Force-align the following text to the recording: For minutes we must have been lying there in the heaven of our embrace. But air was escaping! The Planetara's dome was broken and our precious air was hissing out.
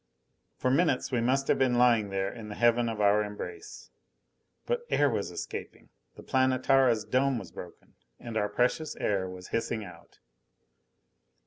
For 0.57 0.71
minutes 0.71 1.11
we 1.11 1.21
must 1.21 1.47
have 1.47 1.59
been 1.59 1.77
lying 1.77 2.09
there 2.09 2.33
in 2.33 2.49
the 2.49 2.55
heaven 2.55 2.89
of 2.89 2.99
our 2.99 3.23
embrace. 3.23 3.91
But 4.65 4.81
air 4.89 5.07
was 5.11 5.29
escaping! 5.29 5.89
The 6.15 6.23
Planetara's 6.23 7.05
dome 7.05 7.37
was 7.37 7.51
broken 7.51 7.93
and 8.19 8.35
our 8.35 8.49
precious 8.49 8.95
air 8.95 9.29
was 9.29 9.49
hissing 9.49 9.85
out. 9.85 10.17